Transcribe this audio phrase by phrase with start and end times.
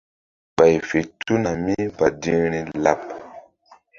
[0.55, 3.01] Ɓay fe tuna mí badi̧hri laɓ.